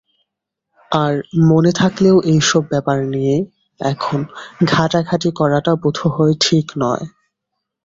[0.91, 1.13] আর
[1.49, 3.35] মনে থাকলেও এইসব ব্যাপার নিয়ে
[3.79, 4.19] এখন
[4.65, 7.05] ঘাঁটাঘাঁটি করাটা বোধহয় ঠিক নয়।